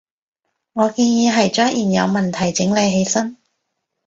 [0.73, 3.37] 我建議係將現有問題整理起身